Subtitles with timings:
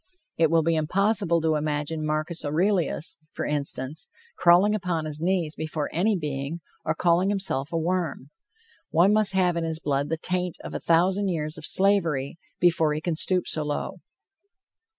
[0.35, 5.91] It will be impossible to imagine Marcus Aurelius, for instance, crawling upon his knees before
[5.93, 8.31] any being, or calling himself a worm.
[8.89, 12.93] One must have in his blood the taint of a thousand years of slavery, before
[12.95, 13.99] he can stoop so low.